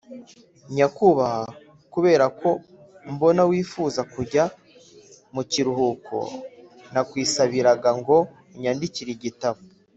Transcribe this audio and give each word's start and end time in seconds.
nyakubahwa 0.75 1.43
kubera 1.93 2.25
ko 2.39 2.49
mbona 3.13 3.41
wifuza 3.49 4.01
kujya 4.13 4.43
mu 5.33 5.41
kiruhuko, 5.51 6.17
nakwisabiraga 6.93 7.89
ngo 7.99 8.17
unyandikire 8.55 9.11
igitabo 9.17 9.59